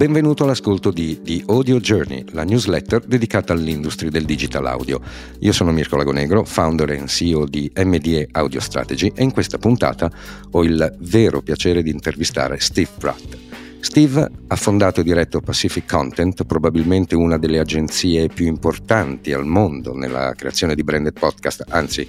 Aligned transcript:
Benvenuto 0.00 0.44
all'ascolto 0.44 0.90
di 0.90 1.20
The 1.22 1.42
Audio 1.48 1.78
Journey, 1.78 2.24
la 2.30 2.42
newsletter 2.42 3.04
dedicata 3.04 3.52
all'industria 3.52 4.08
del 4.10 4.24
digital 4.24 4.64
audio. 4.64 4.98
Io 5.40 5.52
sono 5.52 5.72
Mirko 5.72 5.96
Lagonegro, 5.96 6.42
founder 6.46 6.92
e 6.92 7.06
CEO 7.06 7.44
di 7.44 7.70
MDE 7.76 8.28
Audio 8.32 8.60
Strategy 8.60 9.12
e 9.14 9.22
in 9.22 9.30
questa 9.30 9.58
puntata 9.58 10.10
ho 10.52 10.64
il 10.64 10.96
vero 11.00 11.42
piacere 11.42 11.82
di 11.82 11.90
intervistare 11.90 12.58
Steve 12.60 12.88
Pratt. 12.96 13.36
Steve 13.80 14.26
ha 14.46 14.56
fondato 14.56 15.00
e 15.00 15.04
diretto 15.04 15.42
Pacific 15.42 15.86
Content, 15.86 16.46
probabilmente 16.46 17.14
una 17.14 17.36
delle 17.36 17.58
agenzie 17.58 18.28
più 18.28 18.46
importanti 18.46 19.34
al 19.34 19.44
mondo 19.44 19.94
nella 19.94 20.32
creazione 20.34 20.74
di 20.74 20.82
branded 20.82 21.12
podcast, 21.12 21.62
anzi 21.68 22.08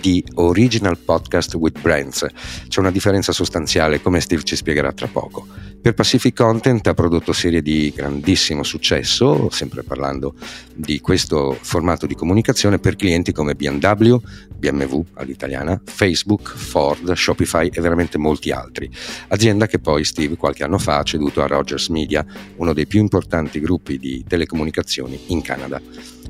di 0.00 0.24
Original 0.34 0.98
Podcast 0.98 1.54
with 1.54 1.80
Brands. 1.80 2.26
C'è 2.68 2.80
una 2.80 2.90
differenza 2.90 3.32
sostanziale, 3.32 4.00
come 4.00 4.20
Steve 4.20 4.42
ci 4.44 4.56
spiegherà 4.56 4.92
tra 4.92 5.06
poco. 5.06 5.46
Per 5.80 5.94
Pacific 5.94 6.34
Content 6.34 6.86
ha 6.88 6.94
prodotto 6.94 7.32
serie 7.32 7.62
di 7.62 7.92
grandissimo 7.94 8.62
successo, 8.62 9.48
sempre 9.50 9.84
parlando 9.84 10.34
di 10.74 11.00
questo 11.00 11.56
formato 11.60 12.06
di 12.06 12.14
comunicazione 12.14 12.78
per 12.78 12.96
clienti 12.96 13.32
come 13.32 13.54
BMW, 13.54 14.16
BMW 14.56 15.04
all'italiana, 15.14 15.80
Facebook, 15.84 16.52
Ford, 16.56 17.12
Shopify 17.12 17.68
e 17.72 17.80
veramente 17.80 18.18
molti 18.18 18.50
altri. 18.50 18.90
Azienda 19.28 19.66
che 19.66 19.78
poi 19.78 20.04
Steve 20.04 20.36
qualche 20.36 20.64
anno 20.64 20.78
fa 20.78 20.98
ha 20.98 21.02
ceduto 21.04 21.42
a 21.42 21.46
Rogers 21.46 21.88
Media, 21.88 22.26
uno 22.56 22.72
dei 22.72 22.86
più 22.86 23.00
importanti 23.00 23.60
gruppi 23.60 23.98
di 23.98 24.24
telecomunicazioni 24.26 25.18
in 25.28 25.42
Canada. 25.42 25.80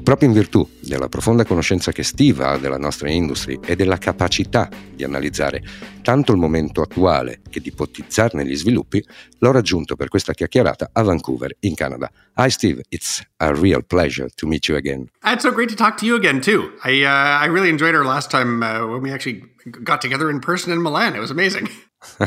Proprio 0.02 0.28
in 0.28 0.34
virtù 0.34 0.66
della 0.80 1.08
profonda 1.08 1.44
conoscenza 1.44 1.92
che 1.92 2.02
Steve 2.02 2.44
ha 2.44 2.56
della 2.56 2.78
nostra 2.78 3.10
industria 3.10 3.57
e 3.64 3.76
della 3.76 3.98
capacità 3.98 4.68
di 4.94 5.04
analizzare 5.04 5.62
tanto 6.08 6.32
il 6.32 6.38
momento 6.38 6.80
attuale 6.80 7.40
che 7.50 7.60
di 7.60 7.68
ipotizzarne 7.68 8.42
gli 8.44 8.56
sviluppi, 8.56 9.04
l'ho 9.40 9.50
raggiunto 9.50 9.94
per 9.94 10.08
questa 10.08 10.32
chiacchierata 10.32 10.88
a 10.92 11.02
Vancouver, 11.02 11.54
in 11.60 11.74
Canada. 11.74 12.10
Hi 12.38 12.48
Steve, 12.48 12.82
it's 12.88 13.22
a 13.36 13.52
real 13.52 13.84
pleasure 13.84 14.30
to 14.36 14.46
meet 14.46 14.68
you 14.68 14.78
again. 14.78 15.10
It's 15.24 15.42
so 15.42 15.52
great 15.52 15.68
to 15.68 15.76
talk 15.76 15.98
to 15.98 16.06
you 16.06 16.16
again 16.16 16.40
too. 16.40 16.70
I 16.82 17.04
uh, 17.04 17.44
I 17.44 17.48
really 17.48 17.68
enjoyed 17.68 17.94
our 17.94 18.06
last 18.06 18.30
time 18.30 18.62
uh, 18.62 18.86
when 18.86 19.02
we 19.02 19.12
actually 19.12 19.42
got 19.84 20.00
together 20.00 20.30
in 20.30 20.40
person 20.40 20.72
in 20.72 20.82
Milan. 20.82 21.14
It 21.14 21.20
was 21.20 21.30
amazing. 21.30 21.68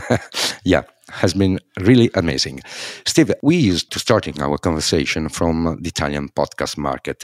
yeah, 0.63 0.83
has 1.11 1.33
been 1.33 1.59
really 1.79 2.09
amazing. 2.15 2.61
Steve, 3.05 3.33
we 3.41 3.55
used 3.55 3.91
to 3.91 3.99
starting 3.99 4.41
our 4.41 4.57
conversation 4.57 5.29
from 5.29 5.77
the 5.81 5.89
Italian 5.89 6.29
podcast 6.29 6.77
market 6.77 7.23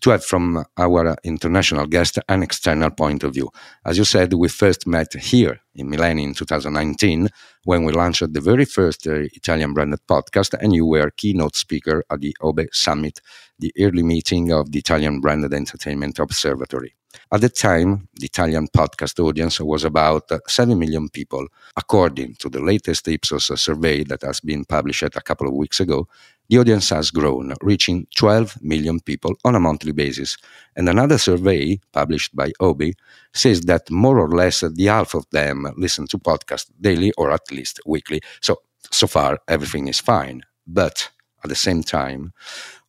to 0.00 0.10
have 0.10 0.24
from 0.24 0.64
our 0.76 1.16
international 1.24 1.86
guest 1.86 2.18
an 2.28 2.42
external 2.42 2.90
point 2.90 3.22
of 3.24 3.34
view. 3.34 3.50
As 3.84 3.98
you 3.98 4.04
said, 4.04 4.32
we 4.34 4.48
first 4.48 4.86
met 4.86 5.12
here 5.14 5.60
in 5.74 5.88
Milan 5.88 6.18
in 6.18 6.34
2019 6.34 7.28
when 7.64 7.84
we 7.84 7.92
launched 7.92 8.32
the 8.32 8.40
very 8.40 8.64
first 8.64 9.06
uh, 9.06 9.14
Italian 9.34 9.74
branded 9.74 10.00
podcast, 10.08 10.54
and 10.60 10.74
you 10.74 10.86
were 10.86 11.10
keynote 11.10 11.56
speaker 11.56 12.04
at 12.10 12.20
the 12.20 12.36
OBE 12.40 12.68
Summit, 12.72 13.20
the 13.58 13.72
early 13.78 14.02
meeting 14.02 14.52
of 14.52 14.72
the 14.72 14.78
Italian 14.78 15.20
Branded 15.20 15.54
Entertainment 15.54 16.18
Observatory. 16.18 16.97
At 17.32 17.40
the 17.40 17.48
time, 17.48 18.08
the 18.14 18.26
Italian 18.26 18.68
podcast 18.68 19.18
audience 19.22 19.60
was 19.60 19.84
about 19.84 20.30
7 20.46 20.78
million 20.78 21.08
people. 21.08 21.46
According 21.76 22.34
to 22.36 22.48
the 22.48 22.60
latest 22.60 23.08
Ipsos 23.08 23.50
survey 23.60 24.04
that 24.04 24.22
has 24.22 24.40
been 24.40 24.64
published 24.64 25.02
a 25.02 25.10
couple 25.22 25.46
of 25.46 25.54
weeks 25.54 25.80
ago, 25.80 26.08
the 26.48 26.58
audience 26.58 26.88
has 26.90 27.10
grown, 27.10 27.54
reaching 27.62 28.06
12 28.16 28.62
million 28.62 29.00
people 29.00 29.34
on 29.44 29.54
a 29.54 29.60
monthly 29.60 29.92
basis. 29.92 30.38
And 30.76 30.88
another 30.88 31.18
survey 31.18 31.78
published 31.92 32.34
by 32.34 32.52
OBI 32.60 32.94
says 33.34 33.62
that 33.62 33.90
more 33.90 34.18
or 34.18 34.30
less 34.30 34.60
the 34.60 34.86
half 34.86 35.14
of 35.14 35.26
them 35.30 35.66
listen 35.76 36.06
to 36.08 36.18
podcasts 36.18 36.70
daily 36.80 37.12
or 37.18 37.30
at 37.30 37.50
least 37.50 37.80
weekly. 37.84 38.22
So, 38.40 38.62
so 38.90 39.06
far, 39.06 39.38
everything 39.48 39.88
is 39.88 40.00
fine. 40.00 40.42
But 40.66 41.10
at 41.44 41.50
the 41.50 41.54
same 41.54 41.82
time, 41.82 42.32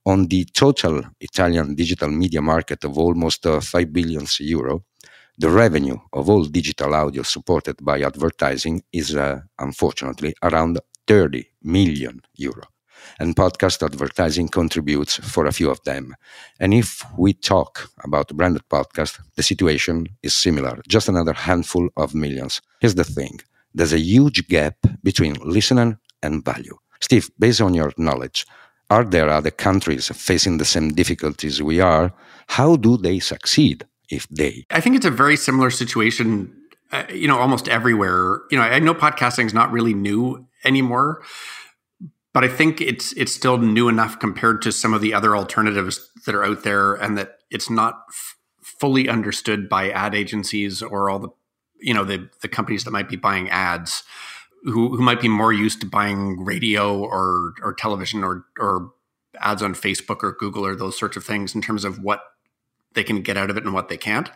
on 0.06 0.28
the 0.28 0.46
total 0.46 1.04
Italian 1.20 1.76
digital 1.76 2.10
media 2.10 2.42
market 2.42 2.84
of 2.84 2.98
almost 2.98 3.46
uh, 3.46 3.60
5 3.60 3.94
billion 3.94 4.26
euro, 4.40 4.84
the 5.38 5.50
revenue 5.50 5.98
of 6.14 6.30
all 6.30 6.44
digital 6.44 6.94
audio 6.94 7.24
supported 7.24 7.78
by 7.82 8.02
advertising 8.02 8.82
is 8.92 9.16
uh, 9.16 9.40
unfortunately 9.60 10.34
around 10.44 10.80
30 11.08 11.46
million 11.64 12.22
euro. 12.36 12.64
And 13.20 13.36
podcast 13.36 13.82
advertising 13.82 14.50
contributes 14.50 15.16
for 15.16 15.46
a 15.46 15.54
few 15.54 15.70
of 15.70 15.82
them. 15.86 16.16
And 16.60 16.74
if 16.74 17.02
we 17.18 17.34
talk 17.34 17.90
about 18.04 18.36
branded 18.36 18.64
podcast, 18.70 19.20
the 19.36 19.44
situation 19.44 20.08
is 20.22 20.34
similar, 20.34 20.82
just 20.88 21.08
another 21.08 21.34
handful 21.34 21.88
of 21.96 22.14
millions. 22.14 22.62
Here's 22.82 22.96
the 22.96 23.06
thing 23.06 23.40
there's 23.74 23.94
a 23.94 24.00
huge 24.00 24.48
gap 24.48 24.76
between 25.04 25.36
listener 25.36 26.00
and 26.22 26.44
value. 26.44 26.76
Steve, 27.00 27.30
based 27.40 27.62
on 27.62 27.74
your 27.74 27.94
knowledge, 27.98 28.46
are 28.90 29.04
there 29.04 29.30
other 29.30 29.52
countries 29.52 30.08
facing 30.10 30.58
the 30.58 30.66
same 30.66 30.90
difficulties 30.90 31.62
we 31.62 31.80
are? 31.80 32.12
How 32.48 32.76
do 32.76 32.98
they 32.98 33.20
succeed 33.20 33.86
if 34.10 34.28
they? 34.30 34.66
I 34.72 34.82
think 34.82 34.96
it's 34.96 35.06
a 35.06 35.12
very 35.12 35.38
similar 35.38 35.70
situation, 35.70 36.56
uh, 36.92 37.04
you 37.14 37.28
know, 37.28 37.38
almost 37.38 37.68
everywhere. 37.70 38.42
You 38.50 38.58
know, 38.58 38.64
I 38.64 38.80
know 38.80 38.96
podcasting 38.96 39.46
is 39.46 39.54
not 39.54 39.72
really 39.72 39.94
new 39.94 40.48
anymore, 40.66 41.22
but 42.34 42.44
I 42.44 42.48
think 42.48 42.82
it's 42.82 43.14
it's 43.14 43.32
still 43.32 43.58
new 43.58 43.88
enough 43.88 44.20
compared 44.20 44.62
to 44.64 44.72
some 44.72 44.94
of 44.94 45.02
the 45.02 45.14
other 45.14 45.36
alternatives 45.36 46.10
that 46.26 46.34
are 46.34 46.44
out 46.44 46.64
there, 46.64 46.96
and 46.96 47.18
that 47.18 47.38
it's 47.52 47.70
not 47.70 48.02
f- 48.10 48.36
fully 48.62 49.08
understood 49.08 49.70
by 49.70 49.92
ad 49.92 50.16
agencies 50.16 50.82
or 50.82 51.10
all 51.10 51.20
the 51.20 51.30
you 51.80 51.94
know 51.94 52.04
the 52.04 52.30
the 52.42 52.48
companies 52.48 52.84
that 52.84 52.92
might 52.92 53.10
be 53.10 53.16
buying 53.16 53.50
ads 53.50 54.04
who 54.64 54.96
who 54.96 55.02
might 55.02 55.22
be 55.22 55.28
more 55.28 55.54
used 55.54 55.82
to 55.82 55.88
buying 55.88 56.44
radio 56.44 56.98
or 56.98 57.54
or 57.62 57.74
television 57.74 58.24
or 58.24 58.46
or 58.58 58.92
ads 59.40 59.62
on 59.62 59.74
Facebook 59.74 60.24
or 60.24 60.36
Google 60.40 60.66
or 60.66 60.76
those 60.76 60.98
sorts 60.98 61.16
of 61.16 61.24
things 61.24 61.56
in 61.56 61.62
terms 61.62 61.86
of 61.86 62.04
what 62.04 62.22
they 62.94 63.04
can 63.04 63.22
get 63.22 63.38
out 63.38 63.50
of 63.50 63.58
it 63.58 63.64
and 63.64 63.74
what 63.74 63.90
they 63.90 63.98
can't. 63.98 64.30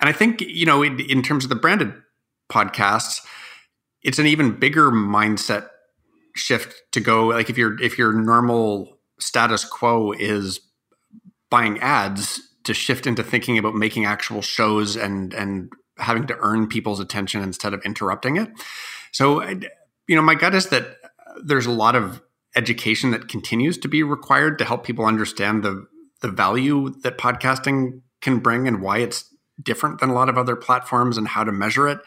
And 0.00 0.08
I 0.08 0.12
think 0.12 0.40
you 0.40 0.66
know 0.66 0.82
in, 0.82 1.00
in 1.00 1.22
terms 1.22 1.44
of 1.44 1.50
the 1.50 1.56
branded 1.56 1.92
podcasts, 2.50 3.20
it's 4.02 4.18
an 4.18 4.26
even 4.26 4.58
bigger 4.58 4.90
mindset 4.90 5.68
shift 6.34 6.74
to 6.92 7.00
go 7.00 7.28
like 7.28 7.50
if 7.50 7.58
your 7.58 7.80
if 7.82 7.98
your 7.98 8.12
normal 8.12 8.98
status 9.18 9.64
quo 9.64 10.12
is 10.12 10.60
buying 11.50 11.78
ads 11.80 12.40
to 12.64 12.74
shift 12.74 13.06
into 13.06 13.22
thinking 13.22 13.58
about 13.58 13.74
making 13.74 14.04
actual 14.04 14.42
shows 14.42 14.96
and 14.96 15.32
and 15.34 15.72
having 15.98 16.26
to 16.26 16.36
earn 16.40 16.66
people's 16.66 17.00
attention 17.00 17.42
instead 17.42 17.72
of 17.72 17.80
interrupting 17.84 18.36
it 18.36 18.48
so, 19.16 19.40
you 19.42 20.14
know, 20.14 20.20
my 20.20 20.34
gut 20.34 20.54
is 20.54 20.66
that 20.66 20.98
there's 21.42 21.64
a 21.64 21.70
lot 21.70 21.96
of 21.96 22.20
education 22.54 23.12
that 23.12 23.28
continues 23.28 23.78
to 23.78 23.88
be 23.88 24.02
required 24.02 24.58
to 24.58 24.66
help 24.66 24.84
people 24.84 25.06
understand 25.06 25.62
the 25.62 25.86
the 26.20 26.30
value 26.30 26.90
that 27.00 27.16
podcasting 27.16 28.02
can 28.20 28.40
bring 28.40 28.68
and 28.68 28.82
why 28.82 28.98
it's 28.98 29.34
different 29.62 30.00
than 30.00 30.10
a 30.10 30.12
lot 30.12 30.28
of 30.28 30.36
other 30.36 30.54
platforms 30.54 31.16
and 31.16 31.28
how 31.28 31.44
to 31.44 31.50
measure 31.50 31.88
it. 31.88 31.98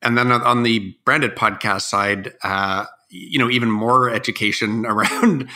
And 0.00 0.16
then 0.16 0.32
on 0.32 0.62
the 0.62 0.96
branded 1.04 1.36
podcast 1.36 1.82
side, 1.82 2.32
uh, 2.42 2.86
you 3.10 3.38
know, 3.38 3.50
even 3.50 3.70
more 3.70 4.08
education 4.08 4.86
around 4.86 5.50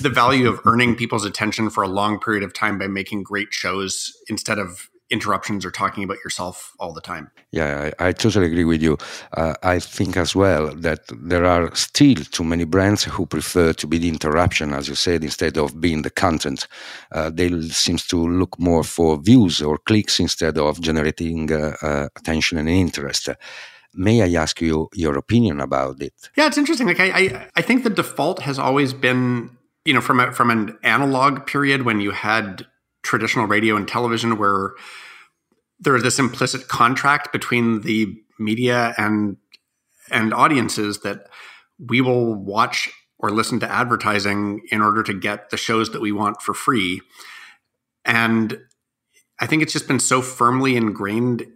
the 0.00 0.10
value 0.10 0.48
of 0.48 0.60
earning 0.64 0.96
people's 0.96 1.24
attention 1.24 1.70
for 1.70 1.84
a 1.84 1.88
long 1.88 2.18
period 2.18 2.42
of 2.42 2.52
time 2.52 2.78
by 2.78 2.88
making 2.88 3.22
great 3.22 3.54
shows 3.54 4.12
instead 4.28 4.58
of 4.58 4.88
interruptions 5.10 5.64
or 5.64 5.70
talking 5.70 6.04
about 6.04 6.18
yourself 6.24 6.74
all 6.78 6.92
the 6.92 7.00
time. 7.00 7.30
Yeah, 7.50 7.90
I, 7.98 8.08
I 8.08 8.12
totally 8.12 8.46
agree 8.46 8.64
with 8.64 8.82
you. 8.82 8.98
Uh, 9.32 9.54
I 9.62 9.78
think 9.78 10.16
as 10.16 10.34
well 10.34 10.74
that 10.74 11.00
there 11.08 11.44
are 11.44 11.74
still 11.74 12.16
too 12.16 12.44
many 12.44 12.64
brands 12.64 13.04
who 13.04 13.26
prefer 13.26 13.72
to 13.72 13.86
be 13.86 13.98
the 13.98 14.08
interruption, 14.08 14.74
as 14.74 14.88
you 14.88 14.94
said, 14.94 15.24
instead 15.24 15.56
of 15.56 15.80
being 15.80 16.02
the 16.02 16.10
content. 16.10 16.66
Uh, 17.12 17.30
they 17.30 17.48
seem 17.68 17.96
to 17.96 18.28
look 18.28 18.58
more 18.58 18.84
for 18.84 19.16
views 19.18 19.62
or 19.62 19.78
clicks 19.78 20.20
instead 20.20 20.58
of 20.58 20.80
generating 20.80 21.50
uh, 21.52 21.76
uh, 21.82 22.08
attention 22.16 22.58
and 22.58 22.68
interest. 22.68 23.30
May 23.94 24.22
I 24.22 24.40
ask 24.40 24.60
you 24.60 24.88
your 24.94 25.16
opinion 25.16 25.60
about 25.60 26.02
it? 26.02 26.12
Yeah, 26.36 26.46
it's 26.46 26.58
interesting. 26.58 26.86
Like 26.86 27.00
I, 27.00 27.06
I, 27.06 27.48
I 27.56 27.62
think 27.62 27.84
the 27.84 27.90
default 27.90 28.42
has 28.42 28.58
always 28.58 28.92
been, 28.92 29.56
you 29.84 29.94
know, 29.94 30.02
from 30.02 30.20
a, 30.20 30.32
from 30.32 30.50
an 30.50 30.78
analog 30.82 31.46
period 31.46 31.82
when 31.82 32.00
you 32.00 32.10
had 32.10 32.66
traditional 33.02 33.46
radio 33.46 33.76
and 33.76 33.86
television 33.86 34.38
where 34.38 34.72
there 35.80 35.96
is 35.96 36.02
this 36.02 36.18
implicit 36.18 36.68
contract 36.68 37.32
between 37.32 37.82
the 37.82 38.14
media 38.38 38.94
and 38.98 39.36
and 40.10 40.32
audiences 40.32 41.00
that 41.00 41.26
we 41.78 42.00
will 42.00 42.34
watch 42.34 42.88
or 43.18 43.30
listen 43.30 43.60
to 43.60 43.70
advertising 43.70 44.62
in 44.70 44.80
order 44.80 45.02
to 45.02 45.12
get 45.12 45.50
the 45.50 45.56
shows 45.56 45.90
that 45.90 46.00
we 46.00 46.12
want 46.12 46.40
for 46.40 46.54
free. 46.54 47.00
And 48.04 48.58
i 49.40 49.46
think 49.46 49.62
it's 49.62 49.72
just 49.72 49.86
been 49.86 50.00
so 50.00 50.20
firmly 50.20 50.76
ingrained 50.76 51.46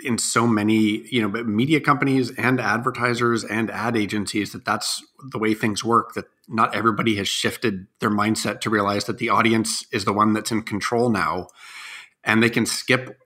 in 0.00 0.18
so 0.18 0.46
many 0.46 1.06
you 1.08 1.22
know 1.22 1.44
media 1.44 1.80
companies 1.80 2.30
and 2.36 2.60
advertisers 2.60 3.44
and 3.44 3.70
ad 3.70 3.96
agencies 3.96 4.52
that 4.52 4.64
that's 4.64 5.04
the 5.30 5.38
way 5.38 5.54
things 5.54 5.84
work 5.84 6.14
that 6.14 6.26
not 6.48 6.74
everybody 6.74 7.16
has 7.16 7.28
shifted 7.28 7.86
their 8.00 8.10
mindset 8.10 8.60
to 8.60 8.70
realize 8.70 9.04
that 9.04 9.18
the 9.18 9.28
audience 9.28 9.84
is 9.92 10.04
the 10.04 10.12
one 10.12 10.32
that's 10.32 10.50
in 10.50 10.62
control 10.62 11.10
now. 11.10 11.48
And 12.24 12.42
they 12.42 12.50
can 12.50 12.66
skip 12.66 13.18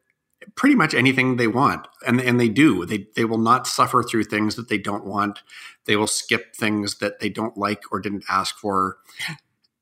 pretty 0.57 0.75
much 0.75 0.93
anything 0.93 1.37
they 1.37 1.47
want 1.47 1.87
and 2.07 2.21
and 2.21 2.39
they 2.41 2.49
do. 2.49 2.85
They 2.85 3.07
they 3.15 3.25
will 3.25 3.39
not 3.39 3.67
suffer 3.67 4.03
through 4.03 4.25
things 4.25 4.57
that 4.57 4.69
they 4.69 4.79
don't 4.79 5.07
want. 5.07 5.43
They 5.87 5.97
will 5.97 6.09
skip 6.09 6.55
things 6.55 6.99
that 6.99 7.21
they 7.21 7.29
don't 7.29 7.57
like 7.57 7.81
or 7.91 8.01
didn't 8.01 8.25
ask 8.29 8.59
for. 8.59 8.99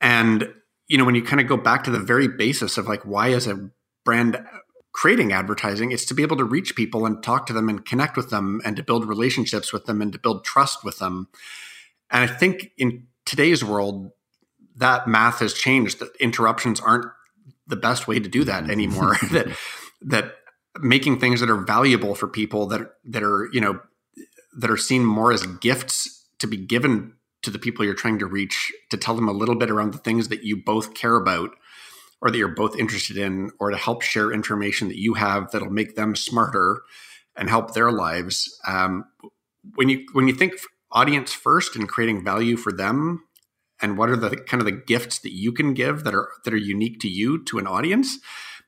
And 0.01 0.53
you 0.87 0.99
know 0.99 1.05
when 1.05 1.15
you 1.15 1.23
kind 1.23 1.41
of 1.41 1.47
go 1.47 1.57
back 1.57 1.85
to 1.85 1.91
the 1.91 1.99
very 1.99 2.29
basis 2.29 2.77
of 2.77 2.87
like 2.87 3.05
why 3.05 3.29
is 3.29 3.47
a 3.47 3.71
brand 4.05 4.39
creating 4.93 5.33
advertising 5.33 5.93
it's 5.93 6.05
to 6.05 6.15
be 6.15 6.23
able 6.23 6.37
to 6.37 6.45
reach 6.45 6.75
people 6.75 7.07
and 7.07 7.23
talk 7.23 7.47
to 7.47 7.53
them 7.53 7.69
and 7.69 7.87
connect 7.87 8.17
with 8.17 8.31
them 8.31 8.61
and 8.65 8.77
to 8.77 8.83
build 8.83 9.05
relationships 9.05 9.73
with 9.73 9.85
them 9.87 10.03
and 10.03 10.13
to 10.13 10.19
build 10.19 10.45
trust 10.45 10.85
with 10.85 10.99
them. 10.99 11.29
And 12.11 12.29
i 12.29 12.33
think 12.33 12.73
in 12.77 13.07
today's 13.25 13.65
world 13.65 14.11
that 14.77 15.07
math 15.07 15.39
has 15.39 15.55
changed 15.55 16.01
that 16.01 16.15
interruptions 16.19 16.81
aren't 16.81 17.07
the 17.71 17.77
best 17.77 18.09
way 18.09 18.19
to 18.19 18.29
do 18.29 18.45
that 18.45 18.65
mm-hmm. 18.65 18.73
anymore. 18.73 19.17
That 19.31 19.57
that 20.03 20.35
making 20.81 21.21
things 21.21 21.41
that 21.41 21.51
are 21.51 21.63
valuable 21.63 22.15
for 22.15 22.27
people 22.27 22.67
that 22.67 22.93
that 23.05 23.23
are 23.23 23.49
you 23.53 23.61
know 23.61 23.81
that 24.59 24.71
are 24.71 24.77
seen 24.77 25.05
more 25.05 25.33
as 25.33 25.47
gifts 25.47 26.27
to 26.39 26.47
be 26.47 26.57
given 26.57 27.15
to 27.43 27.51
the 27.51 27.59
people 27.59 27.85
you're 27.85 27.95
trying 27.95 28.19
to 28.19 28.27
reach 28.27 28.73
to 28.91 28.97
tell 28.97 29.15
them 29.15 29.29
a 29.29 29.33
little 29.33 29.55
bit 29.55 29.71
around 29.71 29.93
the 29.93 29.99
things 29.99 30.29
that 30.29 30.43
you 30.43 30.57
both 30.57 30.95
care 30.95 31.17
about 31.17 31.51
or 32.23 32.31
that 32.31 32.39
you're 32.39 32.49
both 32.49 32.79
interested 32.79 33.17
in 33.17 33.51
or 33.59 33.71
to 33.71 33.77
help 33.77 34.03
share 34.03 34.33
information 34.33 34.89
that 34.89 34.99
you 34.99 35.15
have 35.15 35.51
that'll 35.51 35.71
make 35.71 35.97
them 35.97 36.15
smarter 36.15 36.83
and 37.37 37.49
help 37.49 37.75
their 37.75 37.91
lives 37.91 38.61
um, 38.67 39.05
when 39.75 39.89
you 39.89 40.05
when 40.13 40.29
you 40.29 40.35
think 40.35 40.55
audience 40.93 41.33
first 41.33 41.77
and 41.77 41.89
creating 41.89 42.25
value 42.25 42.57
for 42.57 42.73
them 42.73 43.23
and 43.81 43.97
what 43.97 44.11
are 44.11 44.17
the 44.17 44.37
kind 44.37 44.61
of 44.61 44.67
the 44.67 44.73
gifts 44.73 45.19
that 45.21 45.33
you 45.33 45.53
can 45.53 45.75
give 45.75 46.05
that 46.05 46.15
are 46.15 46.29
that 46.45 46.53
are 46.53 46.59
unique 46.59 47.01
to 47.01 47.09
you 47.09 47.43
to 47.45 47.59
an 47.59 47.67
audience 47.67 48.19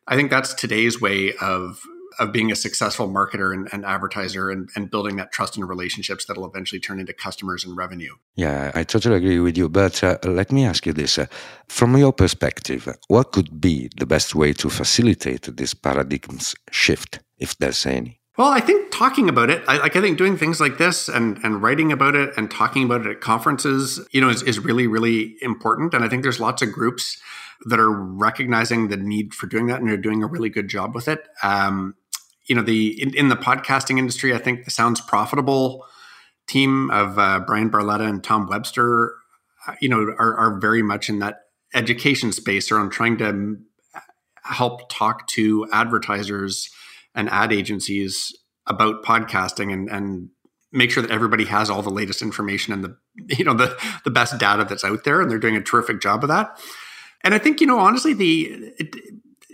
i 0.07 0.17
think 0.17 0.31
that's 0.31 0.55
today's 0.55 1.01
way 1.01 1.33
of 1.41 1.83
of 2.19 2.33
being 2.33 2.51
a 2.53 2.57
successful 2.57 3.09
marketer 3.09 3.55
and, 3.55 3.69
and 3.73 3.85
advertiser 3.85 4.51
and, 4.51 4.69
and, 4.77 4.91
building 4.91 5.17
that 5.17 5.33
trust 5.33 5.57
and 5.57 5.69
relationships 5.69 6.25
that'll 6.25 6.47
eventually 6.47 6.81
turn 6.81 7.01
into 7.01 7.13
customers 7.13 7.65
and 7.65 7.77
revenue. 7.77 8.15
Yeah, 8.35 8.73
I 8.75 8.85
totally 8.85 9.17
agree 9.17 9.39
with 9.39 9.57
you. 9.57 9.69
But 9.69 10.03
uh, 10.05 10.19
let 10.25 10.53
me 10.53 10.65
ask 10.65 10.87
you 10.87 10.93
this 10.93 11.19
uh, 11.19 11.27
from 11.69 11.97
your 11.97 12.13
perspective, 12.13 12.89
what 13.09 13.33
could 13.33 13.61
be 13.61 13.91
the 13.97 14.07
best 14.07 14.35
way 14.35 14.53
to 14.55 14.69
facilitate 14.69 15.57
this 15.57 15.75
paradigm 15.75 16.39
shift, 16.71 17.21
if 17.39 17.57
there's 17.59 17.87
any? 17.87 18.21
Well, 18.39 18.49
I 18.49 18.61
think 18.61 18.91
talking 18.91 19.29
about 19.29 19.51
it, 19.51 19.63
I, 19.69 19.77
like 19.77 19.95
I 19.95 20.01
think 20.01 20.17
doing 20.17 20.39
things 20.39 20.59
like 20.59 20.79
this 20.79 21.09
and 21.09 21.39
and 21.45 21.63
writing 21.63 21.93
about 21.93 22.15
it 22.15 22.33
and 22.37 22.51
talking 22.51 22.83
about 22.83 23.03
it 23.03 23.07
at 23.07 23.21
conferences, 23.21 24.01
you 24.11 24.23
know, 24.23 24.31
is, 24.31 24.43
is 24.43 24.59
really 24.59 24.87
really 24.87 25.37
important. 25.43 25.93
And 25.93 26.03
I 26.03 26.09
think 26.09 26.23
there's 26.23 26.41
lots 26.41 26.63
of 26.63 26.73
groups 26.73 27.19
that 27.67 27.79
are 27.79 27.91
recognizing 27.91 28.89
the 28.89 28.97
need 28.97 29.35
for 29.35 29.47
doing 29.47 29.67
that 29.67 29.81
and 29.81 29.91
are 29.91 29.97
doing 29.97 30.23
a 30.23 30.27
really 30.27 30.49
good 30.49 30.69
job 30.69 30.95
with 30.95 31.09
it. 31.09 31.29
Um, 31.43 31.95
you 32.47 32.55
know, 32.55 32.63
the 32.63 33.01
in, 33.01 33.15
in, 33.15 33.29
the 33.29 33.37
podcasting 33.37 33.99
industry, 33.99 34.35
I 34.35 34.39
think 34.39 34.65
the 34.65 34.71
Sounds 34.71 35.01
Profitable 35.01 35.87
team 36.49 36.91
of 36.91 37.19
uh, 37.19 37.41
Bryan 37.41 37.71
Barletta 37.71 38.09
and 38.09 38.23
Tom 38.23 38.49
Webster, 38.49 39.15
uh, 39.67 39.75
you 39.81 39.89
know, 39.89 40.01
are, 40.19 40.37
are 40.37 40.59
very 40.59 40.83
much 40.83 41.09
in 41.09 41.21
that 41.21 41.43
education 41.75 42.33
space 42.33 42.71
around 42.71 42.91
trying 42.91 43.17
to 43.19 43.59
help 44.43 44.89
talk 44.91 45.27
to 45.29 45.67
advertisers 45.73 46.69
and 47.15 47.29
ad 47.31 47.53
agencies 47.53 48.37
about 48.67 49.05
podcasting 49.05 49.73
and, 49.73 49.89
and 49.89 50.29
make 50.73 50.91
sure 50.91 51.03
that 51.03 51.13
everybody 51.13 51.45
has 51.45 51.71
all 51.71 51.83
the 51.83 51.91
latest 51.91 52.23
information 52.23 52.73
and 52.73 52.85
the 52.85 52.97
you 53.37 53.45
know 53.45 53.55
the 53.55 53.77
the 54.05 54.11
best 54.11 54.39
data 54.39 54.65
that's 54.65 54.85
out 54.85 55.05
there 55.05 55.21
and 55.21 55.31
they're 55.31 55.39
doing 55.39 55.57
a 55.57 55.63
terrific 55.63 56.01
job 56.01 56.25
of 56.25 56.29
that. 56.29 56.59
And 57.25 57.35
i 57.35 57.39
think 57.39 57.61
you 57.61 57.67
know 57.67 57.79
honestly 57.79 58.15
the 58.15 58.73
it, 58.79 58.97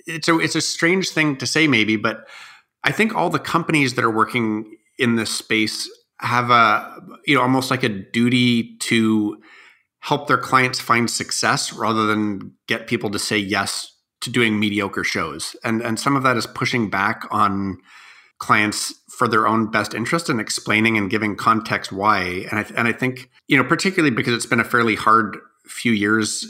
it's 0.07 0.29
a 0.29 0.39
it's 0.39 0.55
a 0.55 0.61
strange 0.61 1.11
thing 1.11 1.37
to 1.37 1.47
say 1.47 1.67
maybe 1.67 1.97
but 1.97 2.27
i 2.85 2.93
think 2.93 3.15
all 3.15 3.31
the 3.31 3.39
companies 3.39 3.95
that 3.95 4.05
are 4.05 4.11
working 4.11 4.77
in 4.99 5.17
this 5.17 5.31
space 5.31 5.89
have 6.21 6.51
a 6.51 7.01
you 7.27 7.35
know 7.35 7.43
almost 7.43 7.71
like 7.71 7.83
a 7.83 7.89
duty 7.89 8.77
to 8.79 9.41
help 10.01 10.29
their 10.29 10.39
clients 10.39 10.81
find 10.81 11.11
success 11.11 11.73
rather 11.73 12.07
than 12.07 12.53
get 12.67 12.87
people 12.87 13.11
to 13.11 13.19
say 13.19 13.37
yes 13.37 13.95
to 14.21 14.31
doing 14.31 14.59
mediocre 14.59 15.05
shows. 15.05 15.57
And 15.65 15.83
and 15.83 15.99
some 15.99 16.17
of 16.17 16.23
that 16.23 16.37
is 16.37 16.47
pushing 16.47 16.91
back 16.91 17.27
on 17.31 17.79
clients 18.39 18.95
for 19.11 19.27
their 19.27 19.49
own 19.49 19.71
best 19.71 19.95
interest 19.95 20.29
and 20.29 20.41
explaining 20.41 20.97
and 20.97 21.11
giving 21.11 21.35
context 21.35 21.91
why. 21.91 22.47
And 22.51 22.61
I, 22.61 22.67
and 22.77 22.89
I 22.89 22.93
think 22.93 23.31
you 23.47 23.57
know 23.57 23.65
particularly 23.65 24.15
because 24.15 24.35
it's 24.35 24.47
been 24.47 24.61
a 24.61 24.65
fairly 24.65 24.95
hard 24.95 25.37
few 25.67 25.93
years 25.93 26.47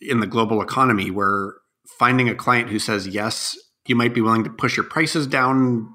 in, 0.00 0.20
the 0.20 0.26
global 0.26 0.62
economy 0.62 1.10
where 1.10 1.54
finding 1.98 2.28
a 2.28 2.34
client 2.36 2.70
who 2.70 2.78
says 2.78 3.08
yes 3.08 3.58
you 3.90 3.96
might 3.96 4.14
be 4.14 4.20
willing 4.20 4.44
to 4.44 4.50
push 4.50 4.76
your 4.76 4.84
prices 4.84 5.26
down 5.26 5.92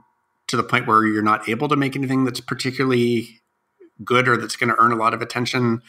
to 0.47 0.57
the 0.57 0.63
point 0.63 0.85
where 0.85 1.05
you're 1.05 1.23
not 1.23 1.47
able 1.47 1.69
to 1.69 1.77
make 1.77 1.95
anything 1.95 2.25
that's 2.25 2.41
particularly 2.41 3.41
good 4.03 4.27
or 4.27 4.35
that's 4.35 4.57
going 4.57 4.69
to 4.69 4.75
earn 4.79 4.91
a 4.91 4.97
lot 4.97 5.13
of 5.13 5.21
attention. 5.21 5.81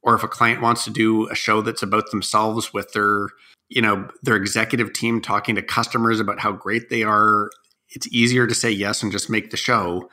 Or 0.00 0.14
if 0.14 0.22
a 0.22 0.28
client 0.28 0.62
wants 0.62 0.84
to 0.84 0.90
do 0.90 1.28
a 1.28 1.34
show 1.34 1.60
that's 1.60 1.82
about 1.82 2.10
themselves 2.10 2.72
with 2.72 2.92
their 2.94 3.28
you 3.68 3.82
know 3.82 4.08
their 4.22 4.36
executive 4.36 4.94
team 4.94 5.20
talking 5.20 5.56
to 5.56 5.62
customers 5.62 6.20
about 6.20 6.40
how 6.40 6.52
great 6.52 6.88
they 6.88 7.02
are 7.02 7.50
it's 7.90 8.08
easier 8.12 8.46
to 8.46 8.54
say 8.54 8.70
yes 8.70 9.02
and 9.02 9.12
just 9.12 9.28
make 9.28 9.50
the 9.50 9.56
show. 9.56 10.08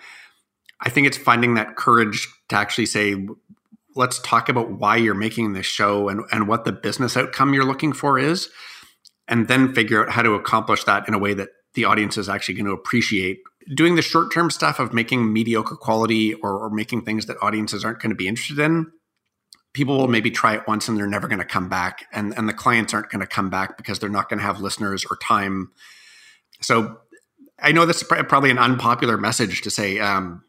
I 0.81 0.89
think 0.89 1.07
it's 1.07 1.17
finding 1.17 1.53
that 1.53 1.77
courage 1.77 2.27
to 2.49 2.57
actually 2.57 2.87
say 2.87 3.27
let's 3.95 4.19
talk 4.19 4.49
about 4.49 4.71
why 4.71 4.97
you're 4.97 5.13
making 5.13 5.53
this 5.53 5.67
show 5.67 6.09
and, 6.09 6.25
and 6.31 6.47
what 6.47 6.65
the 6.65 6.71
business 6.71 7.15
outcome 7.15 7.53
you're 7.53 7.63
looking 7.63 7.93
for 7.93 8.19
is 8.19 8.49
and 9.27 9.47
then 9.47 9.73
figure 9.73 10.05
out 10.05 10.11
how 10.11 10.21
to 10.21 10.33
accomplish 10.33 10.83
that 10.83 11.07
in 11.07 11.13
a 11.13 11.19
way 11.19 11.33
that 11.33 11.49
the 11.73 11.85
audience 11.85 12.17
is 12.17 12.29
actually 12.29 12.55
going 12.55 12.65
to 12.65 12.71
appreciate. 12.71 13.39
Doing 13.73 13.95
the 13.95 14.01
short-term 14.01 14.51
stuff 14.51 14.79
of 14.79 14.93
making 14.93 15.31
mediocre 15.31 15.75
quality 15.75 16.33
or, 16.35 16.59
or 16.59 16.69
making 16.69 17.03
things 17.03 17.25
that 17.27 17.37
audiences 17.41 17.85
aren't 17.85 17.99
going 17.99 18.09
to 18.09 18.15
be 18.15 18.27
interested 18.27 18.59
in 18.59 18.91
people 19.73 19.97
will 19.97 20.07
maybe 20.07 20.29
try 20.29 20.53
it 20.53 20.67
once 20.67 20.87
and 20.87 20.95
they're 20.95 21.07
never 21.07 21.27
going 21.27 21.39
to 21.39 21.45
come 21.45 21.67
back 21.67 22.05
and 22.13 22.37
and 22.37 22.47
the 22.47 22.53
clients 22.53 22.93
aren't 22.93 23.09
going 23.09 23.19
to 23.19 23.25
come 23.25 23.49
back 23.49 23.75
because 23.75 23.97
they're 23.97 24.07
not 24.07 24.29
going 24.29 24.37
to 24.37 24.45
have 24.45 24.61
listeners 24.61 25.03
or 25.09 25.17
time. 25.17 25.71
So 26.61 26.99
i 27.63 27.71
know 27.71 27.85
this 27.85 28.01
is 28.01 28.03
probably 28.03 28.51
an 28.51 28.57
unpopular 28.59 29.17
message 29.17 29.61
to 29.61 29.71
say 29.71 29.99
um, 29.99 30.43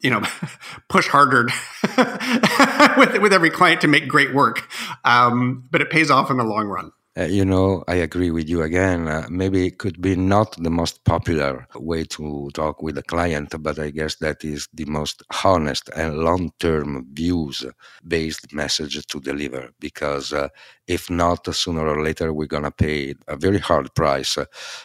you 0.00 0.10
know 0.10 0.22
push 0.88 1.08
harder 1.08 1.48
with 2.98 3.18
with 3.20 3.32
every 3.32 3.50
client 3.50 3.80
to 3.80 3.88
make 3.88 4.06
great 4.06 4.34
work 4.34 4.68
um, 5.04 5.66
but 5.70 5.80
it 5.80 5.90
pays 5.90 6.10
off 6.10 6.30
in 6.30 6.36
the 6.36 6.44
long 6.44 6.66
run 6.66 6.92
uh, 7.18 7.24
you 7.24 7.44
know, 7.44 7.82
I 7.88 7.94
agree 7.94 8.30
with 8.30 8.48
you 8.48 8.62
again. 8.62 9.08
Uh, 9.08 9.26
maybe 9.30 9.66
it 9.66 9.78
could 9.78 10.02
be 10.02 10.16
not 10.16 10.54
the 10.62 10.70
most 10.70 11.02
popular 11.04 11.66
way 11.74 12.04
to 12.04 12.50
talk 12.52 12.82
with 12.82 12.98
a 12.98 13.02
client, 13.02 13.54
but 13.62 13.78
I 13.78 13.90
guess 13.90 14.16
that 14.16 14.44
is 14.44 14.68
the 14.74 14.84
most 14.84 15.22
honest 15.44 15.88
and 15.96 16.18
long 16.18 16.52
term 16.58 17.06
views 17.12 17.64
based 18.06 18.52
message 18.52 19.06
to 19.06 19.20
deliver. 19.20 19.70
Because 19.80 20.34
uh, 20.34 20.48
if 20.86 21.08
not, 21.08 21.54
sooner 21.54 21.86
or 21.88 22.02
later, 22.02 22.32
we're 22.34 22.46
going 22.46 22.64
to 22.64 22.70
pay 22.70 23.14
a 23.28 23.36
very 23.36 23.58
hard 23.58 23.94
price 23.94 24.36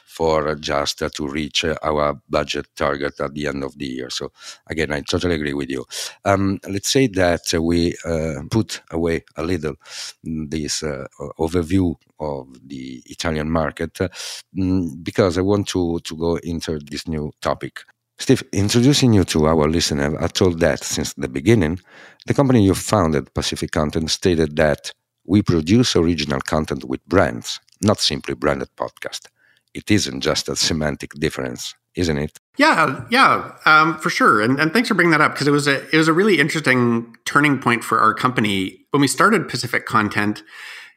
for 0.06 0.56
just 0.56 1.00
to 1.00 1.28
reach 1.28 1.66
our 1.84 2.20
budget 2.30 2.68
target 2.76 3.20
at 3.20 3.34
the 3.34 3.48
end 3.48 3.64
of 3.64 3.78
the 3.78 3.86
year. 3.86 4.10
So, 4.10 4.32
again, 4.68 4.92
I 4.92 5.02
totally 5.02 5.36
agree 5.36 5.54
with 5.54 5.70
you. 5.70 5.86
Um, 6.26 6.60
let's 6.68 6.92
say 6.92 7.08
that 7.08 7.54
we 7.60 7.96
uh, 8.06 8.42
put 8.50 8.82
away 8.92 9.24
a 9.36 9.44
little 9.44 9.76
this 10.24 10.84
uh, 10.84 11.08
overview 11.40 11.96
of 12.22 12.48
the 12.68 13.02
Italian 13.08 13.50
market 13.50 13.94
mm, 13.94 15.04
because 15.04 15.38
I 15.38 15.42
want 15.42 15.68
to, 15.70 16.00
to 16.00 16.16
go 16.16 16.38
into 16.38 16.80
this 16.80 17.08
new 17.08 17.32
topic. 17.42 17.82
Steve, 18.20 18.44
introducing 18.54 19.14
you 19.14 19.24
to 19.26 19.48
our 19.48 19.68
listener, 19.68 20.16
I 20.22 20.28
told 20.28 20.60
that 20.60 20.84
since 20.84 21.14
the 21.16 21.28
beginning, 21.28 21.80
the 22.28 22.36
company 22.36 22.64
you 22.64 22.76
founded, 22.76 23.34
Pacific 23.34 23.72
Content, 23.72 24.12
stated 24.12 24.56
that 24.58 24.92
we 25.26 25.42
produce 25.42 25.96
original 25.96 26.40
content 26.42 26.86
with 26.86 27.04
brands, 27.08 27.60
not 27.82 28.00
simply 28.00 28.36
branded 28.36 28.70
podcast. 28.78 29.28
It 29.74 29.90
isn't 29.90 30.22
just 30.22 30.50
a 30.50 30.56
semantic 30.56 31.14
difference, 31.14 31.74
isn't 31.96 32.18
it? 32.18 32.38
Yeah, 32.58 33.06
yeah, 33.10 33.54
um, 33.66 33.98
for 33.98 34.10
sure. 34.10 34.42
And, 34.42 34.60
and 34.60 34.72
thanks 34.72 34.90
for 34.90 34.94
bringing 34.94 35.12
that 35.12 35.22
up 35.22 35.34
because 35.34 35.48
it 35.48 35.52
was 35.52 35.68
a 35.68 35.84
it 35.90 35.98
was 35.98 36.08
a 36.08 36.14
really 36.14 36.40
interesting 36.40 37.16
turning 37.26 37.60
point 37.60 37.84
for 37.84 38.00
our 38.00 38.14
company 38.14 38.86
when 38.92 39.02
we 39.02 39.08
started 39.08 39.50
Pacific 39.50 39.86
Content. 39.86 40.44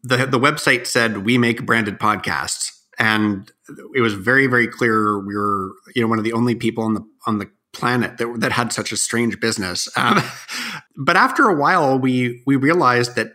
The 0.04 0.26
the 0.26 0.38
website 0.38 0.86
said 0.86 1.24
we 1.24 1.38
make 1.38 1.66
branded 1.66 1.98
podcasts, 1.98 2.70
and 2.98 3.50
it 3.94 4.00
was 4.00 4.14
very 4.14 4.46
very 4.46 4.68
clear 4.68 5.18
we 5.18 5.34
were 5.34 5.72
you 5.94 6.02
know 6.02 6.08
one 6.08 6.18
of 6.18 6.24
the 6.24 6.32
only 6.32 6.54
people 6.54 6.84
on 6.84 6.94
the 6.94 7.04
on 7.26 7.38
the 7.38 7.50
planet 7.72 8.18
that 8.18 8.40
that 8.40 8.52
had 8.52 8.72
such 8.72 8.92
a 8.92 8.96
strange 8.96 9.40
business. 9.40 9.88
Um, 9.96 10.22
but 10.96 11.16
after 11.16 11.48
a 11.48 11.54
while, 11.54 11.98
we 11.98 12.42
we 12.46 12.56
realized 12.56 13.16
that 13.16 13.32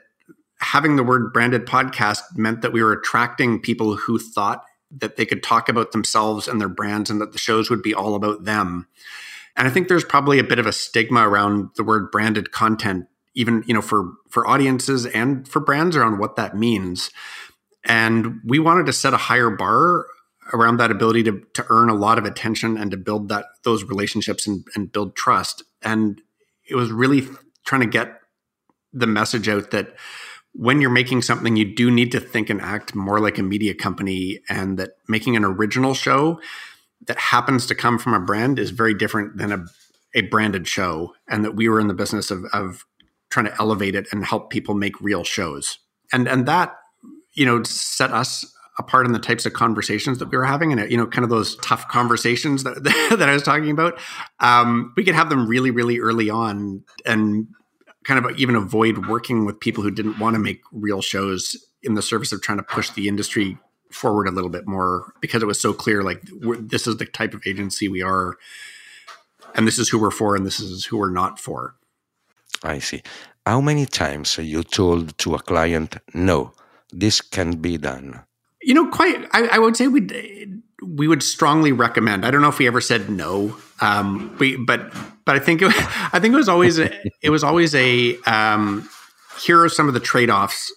having 0.60 0.96
the 0.96 1.04
word 1.04 1.34
branded 1.34 1.66
podcast 1.66 2.22
meant 2.36 2.62
that 2.62 2.74
we 2.74 2.84
were 2.84 2.94
attracting 2.94 3.62
people 3.62 3.96
who 3.96 4.20
thought 4.20 4.64
that 4.92 5.18
they 5.18 5.26
could 5.26 5.44
talk 5.44 5.70
about 5.70 5.92
themselves 5.92 6.48
and 6.48 6.60
their 6.60 6.70
brands 6.70 7.10
and 7.10 7.22
that 7.22 7.32
the 7.32 7.38
shows 7.38 7.70
would 7.70 7.82
be 7.82 7.94
all 7.94 8.16
about 8.16 8.44
them. 8.44 8.88
And 9.56 9.68
I 9.68 9.72
think 9.72 9.88
there's 9.88 10.04
probably 10.04 10.40
a 10.40 10.44
bit 10.44 10.60
of 10.60 10.66
a 10.66 10.72
stigma 10.72 11.28
around 11.28 11.70
the 11.76 11.84
word 11.84 12.12
branded 12.12 12.52
content 12.52 13.08
even 13.36 13.64
you 13.68 13.74
know 13.74 13.82
for 13.82 14.14
for 14.30 14.48
audiences 14.48 15.06
and 15.06 15.48
for 15.48 15.60
brands 15.60 15.96
around 15.96 16.20
what 16.20 16.36
that 16.36 16.56
means. 16.56 17.12
And 17.84 18.42
we 18.46 18.60
wanted 18.60 18.86
to 18.88 18.94
set 18.94 19.14
a 19.14 19.18
higher 19.18 19.50
bar 19.50 20.06
around 20.54 20.78
that 20.78 20.92
ability 20.92 21.24
to, 21.24 21.42
to 21.54 21.66
earn 21.70 21.90
a 21.90 21.96
lot 21.96 22.18
of 22.18 22.26
attention 22.26 22.78
and 22.78 22.92
to 22.92 22.98
build 22.98 23.30
that 23.30 23.46
those 23.64 23.84
relationships 23.84 24.48
and, 24.48 24.66
and 24.76 24.92
build 24.92 25.16
trust. 25.16 25.64
And 25.82 26.22
it 26.68 26.76
was 26.76 26.92
really 26.92 27.28
trying 27.66 27.82
to 27.82 27.88
get 27.88 28.20
the 28.92 29.08
message 29.08 29.48
out 29.48 29.72
that 29.72 29.96
when 30.54 30.82
you're 30.82 30.90
making 30.90 31.22
something, 31.22 31.56
you 31.56 31.76
do 31.76 31.92
need 31.92 32.12
to 32.12 32.20
think 32.20 32.50
and 32.50 32.62
act 32.62 32.96
more 32.96 33.20
like 33.20 33.38
a 33.38 33.44
media 33.44 33.74
company, 33.74 34.40
and 34.50 34.80
that 34.80 34.92
making 35.08 35.36
an 35.36 35.46
original 35.46 35.94
show 35.94 36.40
that 37.06 37.18
happens 37.18 37.66
to 37.68 37.76
come 37.76 38.00
from 38.00 38.14
a 38.14 38.20
brand 38.20 38.60
is 38.60 38.72
very 38.72 38.94
different 38.94 39.38
than 39.38 39.52
a, 39.52 39.66
a 40.16 40.22
branded 40.22 40.68
show, 40.68 41.14
and 41.28 41.46
that 41.46 41.56
we 41.56 41.70
were 41.70 41.80
in 41.80 41.88
the 41.88 41.94
business 41.94 42.32
of, 42.32 42.46
of 42.52 42.86
trying 43.30 43.46
to 43.46 43.56
elevate 43.60 43.96
it 43.96 44.08
and 44.12 44.26
help 44.26 44.50
people 44.50 44.76
make 44.76 45.00
real 45.02 45.24
shows, 45.24 45.80
and 46.12 46.28
and 46.28 46.46
that 46.46 46.76
you 47.34 47.46
know 47.46 47.64
set 47.64 48.12
us 48.12 48.46
apart 48.78 49.06
in 49.06 49.12
the 49.12 49.20
types 49.20 49.46
of 49.46 49.52
conversations 49.54 50.20
that 50.20 50.32
we 50.32 50.38
were 50.38 50.46
having 50.46 50.72
and 50.72 50.90
you 50.90 50.98
know 50.98 51.06
kind 51.06 51.24
of 51.24 51.30
those 51.30 51.58
tough 51.58 51.88
conversations 51.90 52.64
that, 52.64 52.82
that 53.18 53.30
i 53.30 53.34
was 53.34 53.44
talking 53.44 53.70
about. 53.70 54.00
Um, 54.40 54.94
we 54.96 55.04
could 55.04 55.16
have 55.16 55.30
them 55.30 55.48
really 55.48 55.70
really 55.70 56.00
early 56.00 56.30
on 56.30 56.84
and 57.06 57.48
kind 58.04 58.26
of 58.26 58.40
even 58.40 58.56
avoid 58.56 59.08
working 59.08 59.46
with 59.46 59.60
people 59.60 59.84
who 59.84 59.92
didn't 59.92 60.18
want 60.18 60.34
to 60.34 60.40
make 60.40 60.62
real 60.72 61.02
shows 61.02 61.56
in 61.84 61.94
the 61.94 62.02
service 62.02 62.32
of 62.32 62.42
trying 62.42 62.58
to 62.58 62.64
push 62.64 62.90
the 62.92 63.08
industry 63.08 63.58
forward 63.92 64.28
a 64.28 64.32
little 64.32 64.50
bit 64.50 64.68
more 64.68 65.14
because 65.20 65.42
it 65.42 65.46
was 65.46 65.60
so 65.60 65.74
clear 65.74 66.04
like 66.04 66.22
this 66.60 66.88
is 66.88 66.98
the 66.98 67.06
type 67.06 67.34
of 67.34 67.42
agency 67.46 67.88
we 67.88 68.02
are 68.02 68.38
and 69.56 69.68
this 69.68 69.80
is 69.80 69.90
who 69.90 70.00
we're 70.00 70.12
for 70.12 70.36
and 70.36 70.46
this 70.46 70.60
is 70.60 70.86
who 70.86 70.98
we're 70.98 71.10
not 71.10 71.40
for 71.40 71.76
i 72.64 72.80
see 72.80 73.02
how 73.46 73.62
many 73.62 73.86
times 73.86 74.38
you 74.38 74.64
told 74.64 75.18
to 75.18 75.36
a 75.36 75.40
client 75.40 75.98
no 76.14 76.52
this 76.92 77.22
can 77.22 77.58
be 77.58 77.78
done 77.78 78.20
you 78.62 78.74
know 78.74 78.88
quite 78.90 79.26
i, 79.32 79.48
I 79.48 79.60
would 79.60 79.76
say 79.76 79.88
we 79.88 80.08
we 80.84 81.08
would 81.08 81.24
strongly 81.24 81.72
recommend 81.72 82.26
i 82.26 82.32
don't 82.32 82.42
know 82.42 82.50
if 82.50 82.60
we 82.60 82.68
ever 82.68 82.82
said 82.82 83.10
no 83.10 83.56
um, 83.82 84.36
we, 84.40 84.56
but 84.58 84.92
but 85.26 85.36
I 85.36 85.40
think 85.40 85.62
it, 85.62 85.72
I 86.14 86.20
think 86.20 86.34
it 86.34 86.38
was 86.38 86.50
always 86.50 86.80
a, 86.80 86.92
it 87.22 87.30
was 87.30 87.44
always 87.44 87.74
a 87.76 88.18
um, 88.24 88.90
here 89.42 89.62
are 89.64 89.70
some 89.70 89.88
of 89.88 89.94
the 89.94 90.00
trade 90.00 90.30
offs 90.30 90.74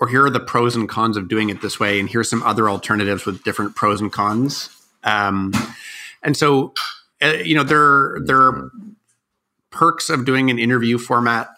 or 0.00 0.08
here 0.08 0.24
are 0.24 0.30
the 0.30 0.40
pros 0.40 0.76
and 0.76 0.88
cons 0.88 1.16
of 1.16 1.28
doing 1.28 1.48
it 1.48 1.60
this 1.62 1.80
way, 1.80 1.98
and 1.98 2.08
here's 2.08 2.28
some 2.28 2.42
other 2.42 2.68
alternatives 2.68 3.24
with 3.26 3.42
different 3.42 3.74
pros 3.74 4.00
and 4.00 4.12
cons. 4.12 4.70
Um, 5.02 5.52
and 6.22 6.36
so, 6.36 6.74
uh, 7.22 7.34
you 7.44 7.54
know, 7.54 7.64
there 7.64 8.18
there 8.24 8.40
are 8.40 8.70
perks 9.70 10.10
of 10.10 10.24
doing 10.24 10.50
an 10.50 10.58
interview 10.58 10.98
format, 10.98 11.48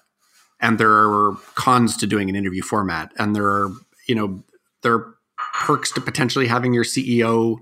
and 0.61 0.79
there 0.79 0.91
are 0.91 1.37
cons 1.55 1.97
to 1.99 2.07
doing 2.07 2.29
an 2.29 2.37
interview 2.37 2.63
format, 2.63 3.13
and 3.19 3.35
there 3.35 3.47
are 3.47 3.71
you 4.07 4.15
know 4.15 4.43
there 4.83 4.95
are 4.95 5.15
perks 5.55 5.91
to 5.93 6.01
potentially 6.01 6.47
having 6.47 6.73
your 6.75 6.85
CEO 6.85 7.59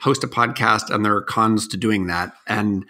host 0.00 0.22
a 0.24 0.28
podcast, 0.28 0.90
and 0.90 1.04
there 1.04 1.14
are 1.14 1.22
cons 1.22 1.68
to 1.68 1.76
doing 1.76 2.06
that, 2.06 2.32
and 2.46 2.84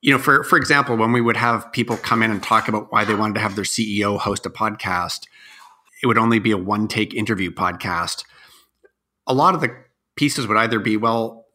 you 0.00 0.12
know, 0.12 0.18
for 0.18 0.44
for 0.44 0.56
example, 0.56 0.96
when 0.96 1.12
we 1.12 1.20
would 1.20 1.36
have 1.36 1.72
people 1.72 1.96
come 1.96 2.22
in 2.22 2.30
and 2.30 2.42
talk 2.42 2.68
about 2.68 2.92
why 2.92 3.04
they 3.04 3.14
wanted 3.14 3.34
to 3.34 3.40
have 3.40 3.56
their 3.56 3.64
CEO 3.64 4.18
host 4.18 4.46
a 4.46 4.50
podcast, 4.50 5.26
it 6.02 6.06
would 6.06 6.18
only 6.18 6.38
be 6.38 6.52
a 6.52 6.58
one 6.58 6.88
take 6.88 7.14
interview 7.14 7.50
podcast. 7.50 8.24
A 9.26 9.34
lot 9.34 9.54
of 9.54 9.60
the 9.60 9.74
pieces 10.16 10.46
would 10.46 10.56
either 10.56 10.78
be, 10.78 10.96
well, 10.96 11.46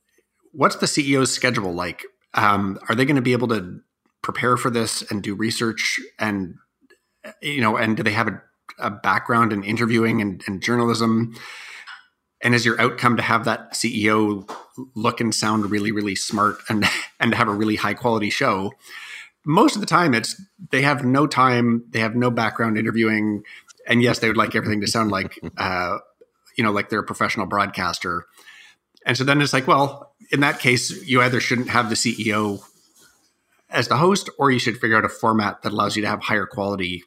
what's 0.51 0.75
the 0.75 0.85
CEO's 0.85 1.33
schedule 1.33 1.73
like? 1.73 2.03
Um, 2.33 2.79
are 2.89 2.95
they 2.95 3.05
going 3.05 3.15
to 3.15 3.21
be 3.21 3.33
able 3.33 3.47
to 3.49 3.79
prepare 4.23 4.57
for 4.57 4.71
this 4.71 5.03
and 5.11 5.21
do 5.21 5.35
research 5.35 5.99
and 6.17 6.55
you 7.41 7.61
know, 7.61 7.77
and 7.77 7.95
do 7.95 8.03
they 8.03 8.11
have 8.11 8.27
a, 8.27 8.41
a 8.79 8.89
background 8.89 9.53
in 9.53 9.63
interviewing 9.63 10.21
and, 10.21 10.43
and 10.47 10.61
journalism? 10.61 11.33
and 12.43 12.53
is 12.53 12.65
your 12.65 12.79
outcome 12.79 13.15
to 13.15 13.23
have 13.23 13.45
that 13.45 13.73
CEO 13.73 14.47
look 14.95 15.21
and 15.21 15.33
sound 15.33 15.71
really, 15.71 15.91
really 15.91 16.15
smart 16.15 16.57
and 16.69 16.85
and 17.19 17.33
have 17.33 17.47
a 17.47 17.53
really 17.53 17.77
high 17.77 17.93
quality 17.93 18.29
show? 18.29 18.73
Most 19.45 19.75
of 19.75 19.81
the 19.81 19.87
time, 19.87 20.13
it's 20.13 20.39
they 20.71 20.81
have 20.81 21.03
no 21.03 21.25
time, 21.25 21.85
they 21.89 21.99
have 21.99 22.15
no 22.15 22.29
background 22.29 22.77
interviewing, 22.77 23.43
and 23.87 24.03
yes, 24.03 24.19
they 24.19 24.27
would 24.27 24.37
like 24.37 24.55
everything 24.55 24.81
to 24.81 24.87
sound 24.87 25.09
like, 25.09 25.39
uh, 25.57 25.97
you 26.57 26.63
know, 26.63 26.71
like 26.71 26.89
they're 26.89 26.99
a 26.99 27.05
professional 27.05 27.45
broadcaster. 27.45 28.25
And 29.05 29.17
so 29.17 29.23
then 29.23 29.41
it's 29.41 29.51
like, 29.51 29.67
well, 29.67 30.13
in 30.31 30.41
that 30.41 30.59
case, 30.59 30.91
you 31.05 31.21
either 31.21 31.41
shouldn't 31.41 31.69
have 31.69 31.89
the 31.89 31.95
CEO 31.95 32.63
as 33.73 33.87
the 33.87 33.97
host, 33.97 34.29
or 34.37 34.51
you 34.51 34.59
should 34.59 34.77
figure 34.77 34.95
out 34.95 35.03
a 35.03 35.09
format 35.09 35.63
that 35.63 35.73
allows 35.73 35.95
you 35.95 36.03
to 36.03 36.07
have 36.07 36.21
higher 36.21 36.45
quality, 36.45 37.03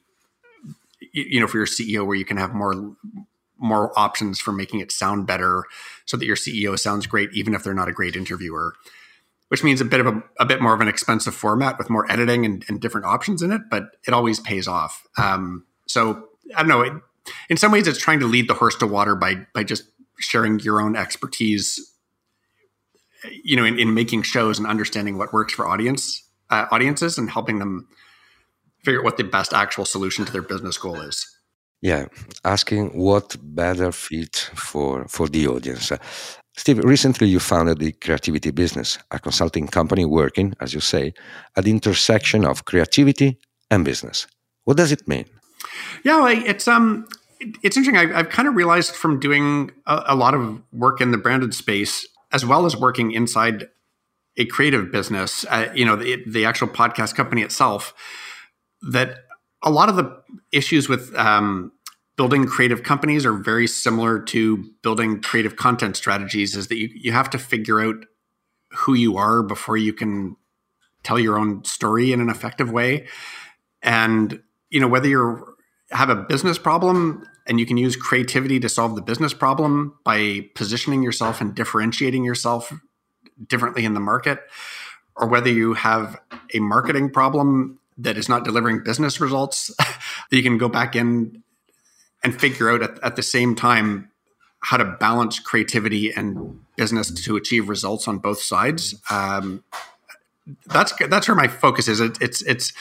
you 1.12 1.40
know, 1.40 1.46
for 1.46 1.58
your 1.58 1.66
CEO, 1.66 2.04
where 2.04 2.16
you 2.16 2.24
can 2.24 2.36
have 2.36 2.52
more 2.52 2.96
more 3.58 3.98
options 3.98 4.38
for 4.38 4.52
making 4.52 4.80
it 4.80 4.92
sound 4.92 5.26
better 5.26 5.64
so 6.04 6.18
that 6.18 6.26
your 6.26 6.36
CEO 6.36 6.78
sounds 6.78 7.06
great, 7.06 7.30
even 7.32 7.54
if 7.54 7.64
they're 7.64 7.72
not 7.72 7.88
a 7.88 7.92
great 7.92 8.14
interviewer, 8.14 8.74
which 9.48 9.64
means 9.64 9.80
a 9.80 9.84
bit 9.84 10.00
of 10.00 10.06
a, 10.06 10.22
a 10.38 10.44
bit 10.44 10.60
more 10.60 10.74
of 10.74 10.80
an 10.82 10.88
expensive 10.88 11.34
format 11.34 11.78
with 11.78 11.88
more 11.88 12.10
editing 12.12 12.44
and, 12.44 12.66
and 12.68 12.82
different 12.82 13.06
options 13.06 13.40
in 13.40 13.52
it, 13.52 13.62
but 13.70 13.96
it 14.06 14.12
always 14.12 14.40
pays 14.40 14.68
off. 14.68 15.06
Um, 15.16 15.64
so 15.86 16.28
I 16.54 16.58
don't 16.58 16.68
know. 16.68 16.82
It, 16.82 16.92
in 17.48 17.56
some 17.56 17.72
ways, 17.72 17.88
it's 17.88 17.98
trying 17.98 18.20
to 18.20 18.26
lead 18.26 18.46
the 18.46 18.54
horse 18.54 18.76
to 18.76 18.86
water 18.86 19.14
by 19.14 19.46
by 19.54 19.64
just 19.64 19.84
sharing 20.18 20.58
your 20.60 20.82
own 20.82 20.96
expertise, 20.96 21.94
you 23.42 23.56
know, 23.56 23.64
in, 23.64 23.78
in 23.78 23.94
making 23.94 24.22
shows 24.22 24.58
and 24.58 24.66
understanding 24.66 25.16
what 25.16 25.32
works 25.32 25.54
for 25.54 25.66
audience 25.66 26.25
uh, 26.50 26.66
audiences 26.70 27.18
and 27.18 27.30
helping 27.30 27.58
them 27.58 27.88
figure 28.84 29.00
out 29.00 29.04
what 29.04 29.16
the 29.16 29.24
best 29.24 29.52
actual 29.52 29.84
solution 29.84 30.24
to 30.24 30.32
their 30.32 30.42
business 30.42 30.78
goal 30.78 31.00
is. 31.00 31.26
Yeah, 31.82 32.06
asking 32.44 32.98
what 32.98 33.36
better 33.42 33.92
fit 33.92 34.50
for 34.54 35.06
for 35.08 35.28
the 35.28 35.46
audience. 35.46 35.92
Steve, 36.56 36.78
recently 36.78 37.28
you 37.28 37.38
founded 37.38 37.78
the 37.78 37.92
Creativity 37.92 38.50
Business, 38.50 38.98
a 39.10 39.18
consulting 39.18 39.66
company 39.66 40.06
working, 40.06 40.54
as 40.58 40.72
you 40.72 40.80
say, 40.80 41.12
at 41.54 41.64
the 41.64 41.70
intersection 41.70 42.46
of 42.46 42.64
creativity 42.64 43.38
and 43.70 43.84
business. 43.84 44.26
What 44.64 44.78
does 44.78 44.90
it 44.90 45.06
mean? 45.06 45.26
Yeah, 46.02 46.28
it's 46.28 46.66
um, 46.66 47.06
it's 47.62 47.76
interesting. 47.76 47.96
I've, 47.96 48.14
I've 48.16 48.30
kind 48.30 48.48
of 48.48 48.54
realized 48.54 48.94
from 48.94 49.20
doing 49.20 49.70
a, 49.86 50.02
a 50.08 50.14
lot 50.14 50.34
of 50.34 50.62
work 50.72 51.00
in 51.00 51.10
the 51.10 51.18
branded 51.18 51.54
space, 51.54 52.06
as 52.32 52.46
well 52.46 52.64
as 52.64 52.76
working 52.76 53.12
inside 53.12 53.68
a 54.36 54.44
creative 54.46 54.92
business, 54.92 55.44
uh, 55.50 55.70
you 55.74 55.84
know, 55.84 55.96
the, 55.96 56.22
the 56.26 56.44
actual 56.44 56.68
podcast 56.68 57.14
company 57.14 57.42
itself, 57.42 57.94
that 58.82 59.18
a 59.62 59.70
lot 59.70 59.88
of 59.88 59.96
the 59.96 60.22
issues 60.52 60.88
with 60.88 61.14
um, 61.16 61.72
building 62.16 62.46
creative 62.46 62.82
companies 62.82 63.24
are 63.24 63.32
very 63.32 63.66
similar 63.66 64.20
to 64.20 64.64
building 64.82 65.20
creative 65.20 65.56
content 65.56 65.96
strategies 65.96 66.56
is 66.56 66.68
that 66.68 66.76
you, 66.76 66.88
you 66.94 67.12
have 67.12 67.30
to 67.30 67.38
figure 67.38 67.80
out 67.80 68.06
who 68.72 68.94
you 68.94 69.16
are 69.16 69.42
before 69.42 69.76
you 69.76 69.92
can 69.92 70.36
tell 71.02 71.18
your 71.18 71.38
own 71.38 71.64
story 71.64 72.12
in 72.12 72.20
an 72.20 72.28
effective 72.28 72.70
way. 72.70 73.06
And 73.82 74.42
you 74.70 74.80
know 74.80 74.88
whether 74.88 75.08
you 75.08 75.56
have 75.90 76.10
a 76.10 76.16
business 76.16 76.58
problem 76.58 77.24
and 77.46 77.60
you 77.60 77.66
can 77.66 77.76
use 77.76 77.96
creativity 77.96 78.58
to 78.60 78.68
solve 78.68 78.96
the 78.96 79.02
business 79.02 79.32
problem 79.32 79.94
by 80.04 80.48
positioning 80.54 81.02
yourself 81.02 81.40
and 81.40 81.54
differentiating 81.54 82.24
yourself 82.24 82.72
differently 83.46 83.84
in 83.84 83.94
the 83.94 84.00
market 84.00 84.40
or 85.16 85.26
whether 85.26 85.50
you 85.50 85.74
have 85.74 86.20
a 86.54 86.60
marketing 86.60 87.10
problem 87.10 87.78
that 87.98 88.18
is 88.18 88.28
not 88.28 88.44
delivering 88.44 88.82
business 88.82 89.20
results 89.20 89.74
that 89.78 89.98
you 90.30 90.42
can 90.42 90.58
go 90.58 90.68
back 90.68 90.94
in 90.94 91.42
and 92.22 92.38
figure 92.38 92.70
out 92.70 92.82
at, 92.82 93.02
at 93.02 93.16
the 93.16 93.22
same 93.22 93.54
time 93.54 94.10
how 94.60 94.76
to 94.76 94.84
balance 94.84 95.38
creativity 95.38 96.12
and 96.12 96.60
business 96.76 97.10
to 97.10 97.36
achieve 97.36 97.68
results 97.68 98.08
on 98.08 98.18
both 98.18 98.40
sides. 98.40 99.00
Um, 99.10 99.62
that's 100.66 100.92
that's 101.08 101.28
where 101.28 101.34
my 101.34 101.48
focus 101.48 101.88
is. 101.88 102.00
It, 102.00 102.20
it's 102.20 102.42
it's 102.42 102.72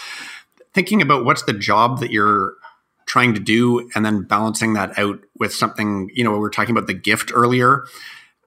thinking 0.73 1.01
about 1.01 1.25
what's 1.25 1.43
the 1.43 1.53
job 1.53 1.99
that 1.99 2.11
you're 2.11 2.55
trying 3.05 3.33
to 3.33 3.39
do, 3.39 3.89
and 3.95 4.05
then 4.05 4.23
balancing 4.23 4.73
that 4.73 4.97
out 4.97 5.19
with 5.37 5.53
something. 5.53 6.09
You 6.13 6.23
know, 6.23 6.31
we 6.31 6.39
were 6.39 6.49
talking 6.49 6.75
about 6.75 6.87
the 6.87 6.93
gift 6.93 7.31
earlier 7.33 7.85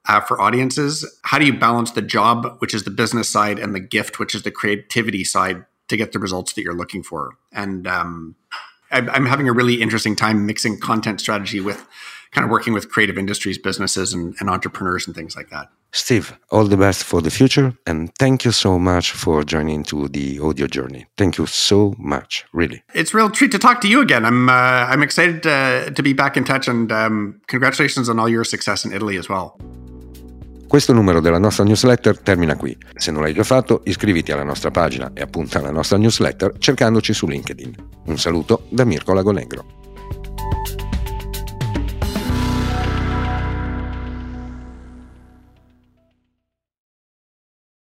uh, 0.07 0.21
for 0.21 0.41
audiences. 0.41 1.05
How 1.23 1.39
do 1.39 1.45
you 1.45 1.53
balance 1.53 1.91
the 1.91 2.01
job, 2.01 2.57
which 2.59 2.73
is 2.73 2.83
the 2.83 2.91
business 2.91 3.29
side, 3.29 3.59
and 3.59 3.75
the 3.75 3.79
gift, 3.79 4.19
which 4.19 4.33
is 4.33 4.43
the 4.43 4.51
creativity 4.51 5.23
side, 5.23 5.65
to 5.89 5.97
get 5.97 6.11
the 6.11 6.19
results 6.19 6.53
that 6.53 6.61
you're 6.63 6.75
looking 6.75 7.03
for. 7.03 7.33
And 7.51 7.87
um, 7.87 8.35
I'm 8.91 9.25
having 9.25 9.47
a 9.47 9.53
really 9.53 9.81
interesting 9.81 10.15
time 10.15 10.45
mixing 10.45 10.79
content 10.79 11.19
strategy 11.19 11.59
with 11.59 11.85
kind 12.31 12.45
of 12.45 12.51
working 12.51 12.73
with 12.73 12.89
creative 12.89 13.17
industries, 13.17 13.57
businesses, 13.57 14.13
and, 14.13 14.35
and, 14.39 14.49
entrepreneurs 14.49 15.07
and 15.07 15.15
things 15.15 15.35
like 15.35 15.49
that. 15.49 15.67
Steve, 15.91 16.37
all 16.51 16.65
the 16.65 16.77
best 16.77 17.03
for 17.03 17.21
the 17.21 17.31
future. 17.31 17.75
And 17.87 18.13
thank 18.19 18.45
you 18.45 18.51
so 18.51 18.77
much 18.77 19.11
for 19.11 19.43
joining 19.43 19.83
to 19.85 20.07
the 20.07 20.39
audio 20.39 20.67
journey. 20.67 21.07
Thank 21.17 21.39
you 21.39 21.47
so 21.47 21.95
much, 21.97 22.45
really. 22.53 22.83
It's 22.93 23.13
a 23.15 23.17
real 23.17 23.31
treat 23.31 23.51
to 23.53 23.59
talk 23.59 23.81
to 23.81 23.87
you 23.87 24.01
again. 24.01 24.25
I'm, 24.25 24.47
uh, 24.47 24.51
I'm 24.51 25.01
excited 25.01 25.47
uh, 25.47 25.89
to 25.89 26.03
be 26.03 26.13
back 26.13 26.37
in 26.37 26.43
touch 26.43 26.67
and 26.67 26.91
um, 26.91 27.41
congratulations 27.47 28.09
on 28.09 28.19
all 28.19 28.29
your 28.29 28.43
success 28.43 28.85
in 28.85 28.93
Italy 28.93 29.17
as 29.17 29.27
well. 29.27 29.59
Questo 30.69 30.93
numero 30.93 31.19
della 31.19 31.39
nostra 31.39 31.63
newsletter 31.63 32.19
termina 32.19 32.55
qui. 32.55 32.77
Se 32.93 33.09
non 33.09 33.23
l'hai 33.23 33.33
già 33.33 33.41
fatto, 33.41 33.81
iscriviti 33.85 34.31
alla 34.31 34.43
nostra 34.43 34.69
pagina 34.69 35.09
e 35.15 35.21
appunta 35.21 35.57
alla 35.57 35.71
nostra 35.71 35.97
newsletter 35.97 36.59
cercandoci 36.59 37.11
su 37.11 37.25
LinkedIn. 37.25 37.73
Un 38.05 38.19
saluto 38.19 38.67
da 38.69 38.85
Mirko 38.85 39.13
Lagonegro. 39.13 39.78